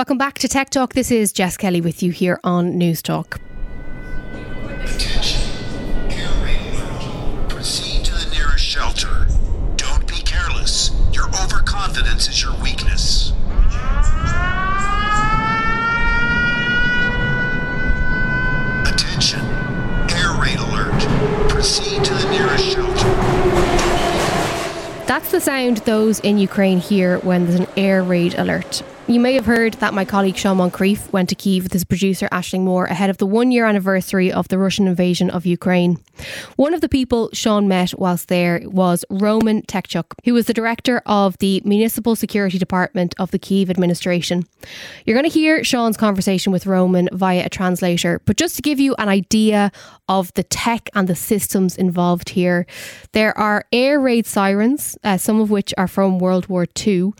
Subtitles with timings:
[0.00, 0.94] Welcome back to Tech Talk.
[0.94, 3.38] This is Jess Kelly with you here on News Talk.
[4.82, 5.42] Attention.
[6.10, 7.50] Air raid alert.
[7.50, 9.26] Proceed to the nearest shelter.
[9.76, 10.90] Don't be careless.
[11.12, 13.34] Your overconfidence is your weakness.
[18.86, 19.40] Attention.
[20.16, 21.50] Air raid alert.
[21.50, 23.08] Proceed to the nearest shelter.
[25.06, 28.82] That's the sound those in Ukraine hear when there's an air raid alert.
[29.10, 32.28] You may have heard that my colleague Sean Moncrieff went to Kiev with his producer
[32.30, 35.98] Ashling Moore ahead of the one year anniversary of the Russian invasion of Ukraine.
[36.54, 41.02] One of the people Sean met whilst there was Roman Tkachuk, who was the director
[41.06, 44.46] of the Municipal Security Department of the Kiev administration.
[45.04, 48.78] You're going to hear Sean's conversation with Roman via a translator, but just to give
[48.78, 49.72] you an idea
[50.08, 52.64] of the tech and the systems involved here,
[53.10, 57.12] there are air raid sirens, uh, some of which are from World War II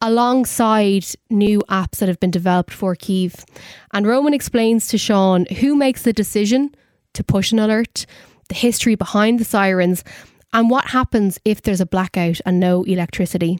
[0.00, 3.44] alongside new apps that have been developed for Kiev.
[3.92, 6.74] And Roman explains to Sean who makes the decision
[7.14, 8.06] to push an alert,
[8.48, 10.04] the history behind the sirens,
[10.52, 13.58] and what happens if there's a blackout and no electricity.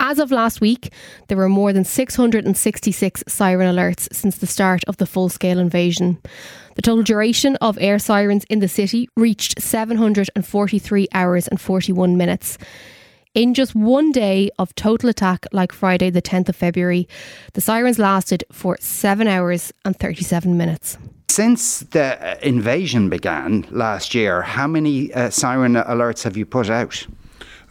[0.00, 0.92] As of last week,
[1.28, 6.20] there were more than 666 siren alerts since the start of the full scale invasion.
[6.74, 12.58] The total duration of air sirens in the city reached 743 hours and 41 minutes.
[13.34, 17.08] In just one day of total attack, like Friday, the 10th of February,
[17.54, 20.98] the sirens lasted for 7 hours and 37 minutes.
[21.28, 26.70] Since the uh, invasion began last year, how many uh, siren alerts have you put
[26.70, 27.08] out?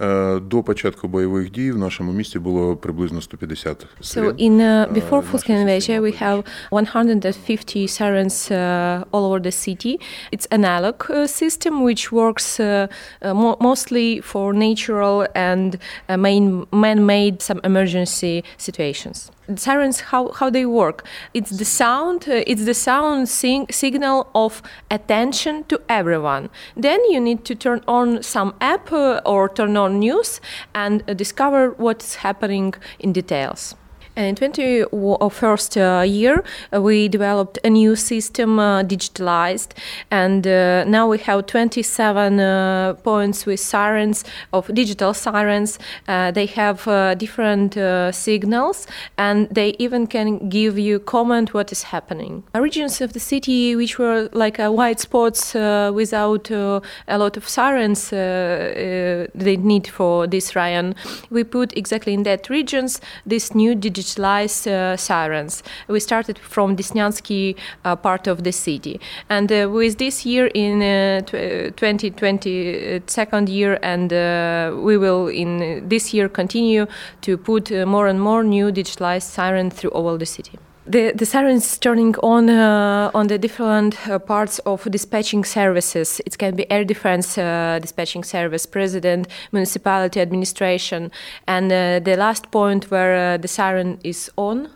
[0.02, 4.30] Е, До початку бойових дій в нашому місті було приблизно 150 So сирен.
[4.30, 6.28] in uh, Uh, before наша full-scale invasion, система we працює.
[6.28, 9.97] have 150 sirens uh, all over the city.
[10.33, 12.88] It's analog uh, system which works uh,
[13.22, 19.19] uh, mo- mostly for natural and uh, main man-made some emergency situations.
[19.55, 21.05] Sirens, how, how they work?
[21.33, 22.27] It's the sound.
[22.30, 26.49] Uh, it's the sound sing- signal of attention to everyone.
[26.77, 30.39] Then you need to turn on some app uh, or turn on news
[30.73, 33.76] and uh, discover what's happening in details.
[34.15, 39.69] In 21st uh, year, uh, we developed a new system, uh, digitalized,
[40.11, 45.79] and uh, now we have 27 uh, points with sirens of digital sirens.
[46.05, 46.85] They have
[47.17, 47.73] different
[48.13, 48.85] signals,
[49.17, 52.43] and they even can give you comment what is happening.
[52.53, 56.81] Regions of the city which were like white spots without a
[57.17, 60.93] lot of sirens they need for this Ryan,
[61.31, 65.64] we put exactly in that regions this new digitalized uh, sirens.
[65.87, 67.55] We started from Desnyansky
[67.86, 68.99] uh, part of the city,
[69.30, 75.27] and uh, with this year in uh, tw- 2020 uh, year, and uh, we will
[75.27, 76.86] in this year continue
[77.21, 80.58] to put uh, more and more new digitalized sirens through all the city.
[80.86, 86.20] The, the sirens turning on uh, on the different uh, parts of dispatching services.
[86.26, 91.10] It can be air defense uh, dispatching service, president, municipality administration,
[91.48, 94.70] and uh, the last point where uh, the siren is on.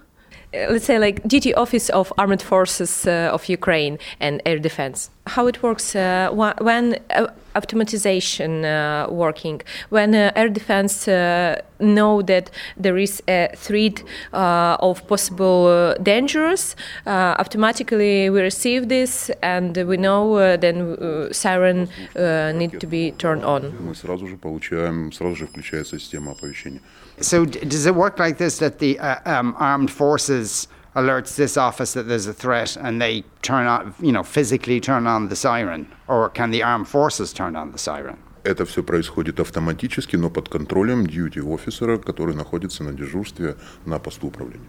[0.54, 5.10] uh, Let's say like duty office of armed forces uh, of Ukraine and air defense.
[5.26, 9.60] How it works uh, wha- when uh, automatization uh, working,
[9.90, 15.94] when uh, air defense uh, know that there is a threat uh, of possible uh,
[16.02, 16.76] dangers,
[17.06, 22.86] uh, automatically we receive this and we know uh, then uh, siren uh, need to
[22.86, 23.72] be turned on.
[23.80, 26.80] Мы сразу же получаем, сразу же включается система оповещения.
[27.20, 31.56] So, d- does it work like this that the uh, um, armed forces alerts this
[31.56, 35.36] office that there's a threat and they turn on, you know, physically turn on the
[35.36, 35.86] siren?
[36.08, 38.18] Or can the armed forces turn on the siren?
[38.44, 44.66] Это все происходит автоматически, но под контролем дьюти-офисера, который находится на дежурстве на посту управления.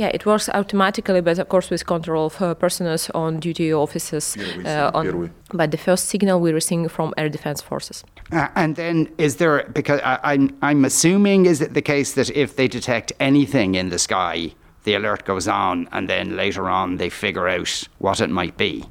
[0.00, 4.34] Yeah, it works automatically, but of course with control of uh, personnel on duty officers.
[4.64, 8.02] Uh, on, but the first signal we're receiving from air defense forces.
[8.32, 12.30] Uh, and then is there because I, I'm I'm assuming is it the case that
[12.30, 16.96] if they detect anything in the sky, the alert goes on, and then later on
[16.96, 18.84] they figure out what it might be.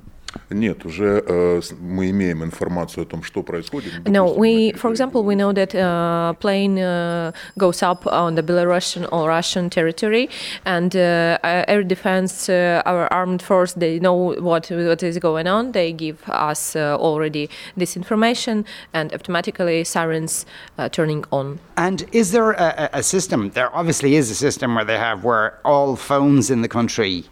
[0.51, 3.93] Нет, уже э, с- мы имеем информацию о том, что происходит.
[4.07, 8.05] No, Допустим, we, на for территории example, we know that uh, plane uh, goes up
[8.07, 10.29] on the Belarusian or Russian territory,
[10.65, 15.47] and uh, uh, air defense, uh, our armed force, they know what what is going
[15.47, 15.71] on.
[15.71, 20.47] They give us uh, already this information, and automatically sirens
[20.79, 21.61] uh, turning on.
[21.77, 23.51] And is there a, a a system?
[23.55, 27.25] There obviously is a system where they have where all phones in the country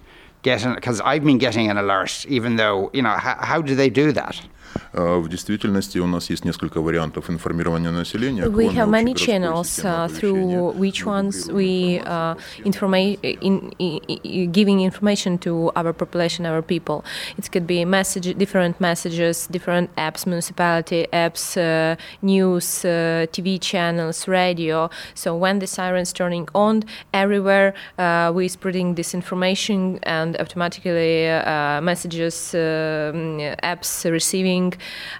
[0.48, 3.74] get an because I've been getting an alert, even though you know how, how do
[3.76, 4.36] they do that?
[4.93, 8.45] Э, В действительности у нас есть несколько вариантов информирования населения.
[8.45, 10.21] We кроме have many общегородской channels системы uh, оповещения.
[10.21, 15.93] through which Мы ones дублируем we uh, informa- in, in, in, giving information to our
[15.93, 17.05] population, our people.
[17.39, 24.27] It could be message, different messages, different apps, municipality apps, uh, news, uh, TV channels,
[24.29, 24.91] radio.
[25.15, 31.81] So when the sirens turning on everywhere, uh, we spreading this information and automatically uh,
[31.81, 34.56] messages, um, apps receiving,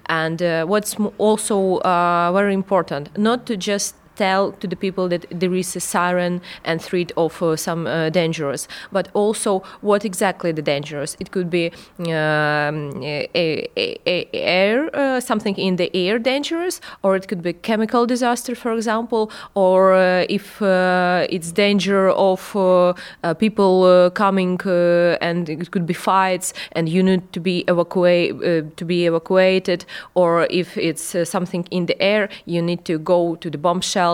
[0.06, 5.26] and uh, what's also uh, very important, not to just tell to the people that
[5.30, 10.52] there is a siren and threat of uh, some uh, dangerous, but also what exactly
[10.52, 11.16] the dangerous.
[11.20, 17.16] It could be um, a, a- a- air, uh, something in the air dangerous, or
[17.16, 22.94] it could be chemical disaster, for example, or uh, if uh, it's danger of uh,
[23.38, 24.60] people coming
[25.22, 29.86] and it could be fights and you need to be to be evacuated,
[30.16, 34.07] or if it's something in the air, you need to go to the bomb shelter.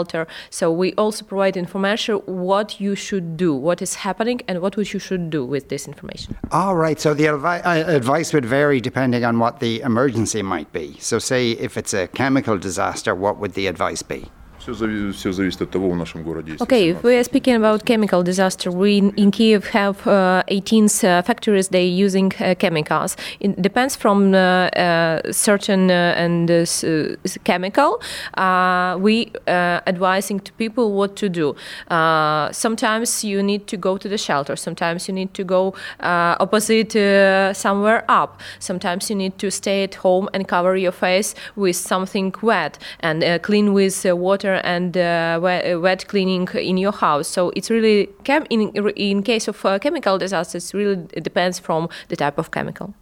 [0.50, 5.00] So we also provide information what you should do, what is happening, and what you
[5.00, 6.36] should do with this information.
[6.52, 7.00] All right.
[7.00, 10.98] So the advi- uh, advice would vary depending on what the emergency might be.
[11.00, 14.30] So, say if it's a chemical disaster, what would the advice be?
[14.63, 17.55] Все, зави- все зависит от того, в нашем городе есть Okay, if we are speaking
[17.55, 22.55] about chemical disaster, we in, in Kiev have uh, 18 uh, factories they using uh,
[22.59, 23.17] chemicals.
[23.41, 28.03] It depends from uh, uh, certain uh, and uh, s- uh, s- chemical.
[28.35, 31.55] Uh, we uh, advising to people what to do.
[31.89, 34.57] Uh, sometimes you need to go to the shelter.
[34.57, 38.41] Sometimes you need to go uh, opposite uh, somewhere up.
[38.59, 43.23] Sometimes you need to stay at home and cover your face with something wet and
[43.25, 44.17] uh, clean with uh,
[44.54, 47.28] water and uh, wet, wet cleaning in your house.
[47.28, 52.16] So it's really chem- in in case of uh, chemical disasters, really depends from the
[52.16, 52.94] type of chemical.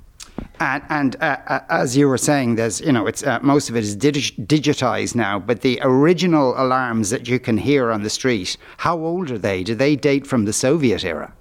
[0.60, 3.76] And, and uh, uh, as you were saying, there's you know it's uh, most of
[3.76, 5.40] it is digi- digitized now.
[5.40, 9.64] But the original alarms that you can hear on the street, how old are they?
[9.64, 11.34] Do they date from the Soviet era?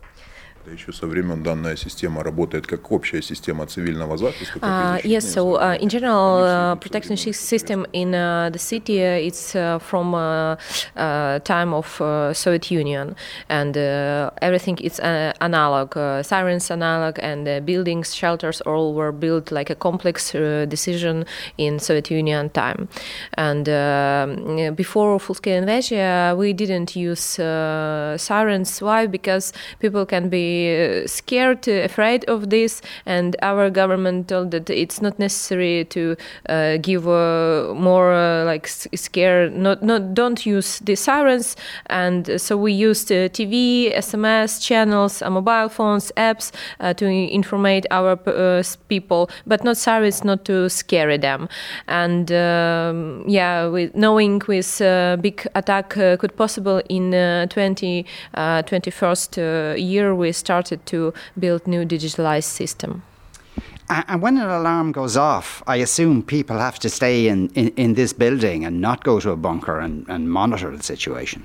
[0.66, 4.60] Это еще со времен данная система работает как общая система цивильного захиста.
[4.60, 5.80] как Uh, и yes, защитные so uh, сооружения.
[5.84, 8.98] in general, Они все uh, идут со protection времен sy- system in uh, the city
[9.00, 10.58] uh, it's uh, from uh,
[10.96, 13.16] uh, time of uh, Soviet Union,
[13.48, 15.96] and uh, everything is uh, analog.
[15.96, 21.28] Uh, sirens analog, and uh, buildings, shelters, all were built like a complex uh, decision
[21.60, 22.88] in Soviet Union time.
[23.38, 28.82] And um, before full-scale invasion, we didn't use uh, sirens.
[28.82, 29.06] Why?
[29.06, 34.69] Because people can be uh, scared, uh, afraid of this, and our government told that
[34.71, 36.17] it's not necessary to
[36.49, 39.51] uh, give more like scare.
[39.51, 41.57] Not not don't use the sirens,
[41.87, 48.17] and so we used TV, SMS channels, mobile phones, apps to informate our
[48.89, 51.49] people, but not sirens, not to scare them.
[51.89, 54.79] And um, yeah, with knowing with
[55.21, 61.67] big attack could possible in uh, 20 uh, 21st uh, year, we started to build
[61.67, 63.03] new digitalized system.
[63.89, 67.95] And when an alarm goes off, I assume people have to stay in, in, in
[67.95, 71.45] this building and not go to a bunker and, and monitor the situation.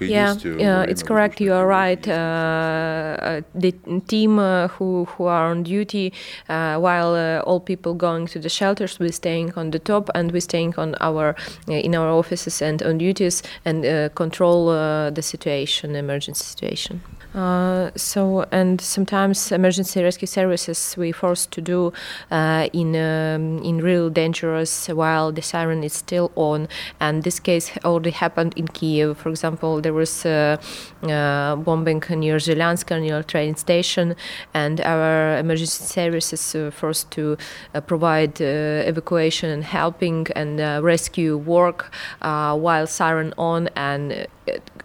[0.00, 1.40] Yeah, yeah, it's correct.
[1.40, 2.08] You are right.
[2.08, 3.72] Uh, uh, the
[4.06, 6.12] team uh, who who are on duty,
[6.48, 10.30] uh, while uh, all people going to the shelters, we're staying on the top and
[10.30, 11.34] we're staying on our
[11.68, 13.84] uh, in our offices and on duties and
[14.14, 14.66] control
[15.14, 17.00] the situation, emergency situation.
[17.34, 21.92] Uh, so and sometimes emergency rescue services we forced to do
[22.32, 26.66] uh, in um, in real dangerous while the siren is still on.
[26.98, 30.56] And this case already happened in Kiev for example there was uh,
[31.04, 34.16] uh, bombing near Zelyanska near train station
[34.52, 37.36] and our emergency services forced to
[37.74, 44.26] uh, provide uh, evacuation and helping and rescue work while siren on and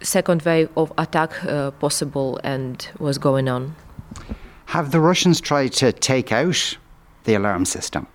[0.02, 3.76] second wave of attack uh, possible and was going on.
[4.68, 6.78] Have the Russians tried to take out
[7.24, 8.08] the alarm system?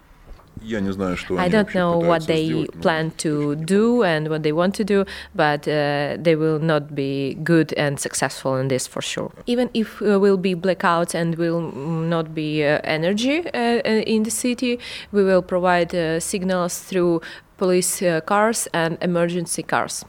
[0.62, 5.66] I don't know what they plan to do and what they want to do, but
[5.66, 9.32] uh, they will not be good and successful in this for sure.
[9.46, 14.22] Even if uh, will be blackouts and will not be uh, energy uh, uh in
[14.24, 14.78] the city,
[15.12, 17.22] we will provide uh, signals through
[17.56, 20.04] police cars and emergency cars.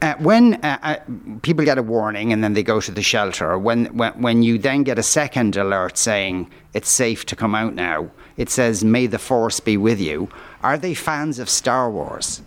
[0.00, 0.96] Uh, when uh, uh,
[1.42, 4.56] people get a warning and then they go to the shelter, when, when, when you
[4.56, 9.06] then get a second alert saying it's safe to come out now, it says, May
[9.06, 10.28] the force be with you.
[10.62, 12.42] Are they fans of Star Wars?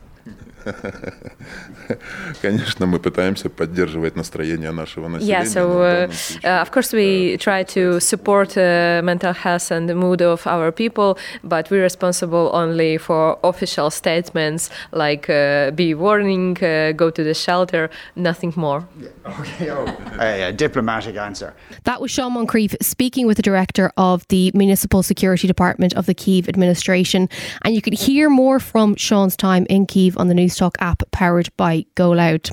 [2.42, 5.44] Конечно, мы пытаемся поддерживать настроение нашего населения.
[5.44, 6.10] Yeah, so uh,
[6.44, 10.72] uh, of course we try to support uh, mental health and the mood of our
[10.72, 17.24] people, but we're responsible only for official statements like uh, be warning, uh, go to
[17.24, 18.88] the shelter, nothing more.
[19.42, 19.86] Okay, oh,
[20.20, 21.54] a diplomatic answer.
[21.84, 26.14] That was Sean Moncrieff speaking with the director of the Municipal Security Department of the
[26.14, 27.30] Kiev administration,
[27.64, 31.04] and you can hear more from Sean's time in Kiev on the news Newstalk app
[31.12, 32.50] powered by Go Loud.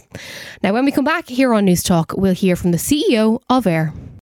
[0.62, 3.67] Now, when we come back here on News Talk, we'll hear from the CEO of
[3.67, 3.93] AIR.